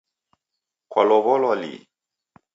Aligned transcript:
Kwalow'olwa 0.91 1.53
lihi? 1.61 1.79